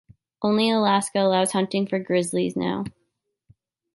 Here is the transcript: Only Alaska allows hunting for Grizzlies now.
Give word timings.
Only 0.41 0.71
Alaska 0.71 1.19
allows 1.19 1.51
hunting 1.51 1.85
for 1.85 1.99
Grizzlies 1.99 2.55
now. 2.55 2.85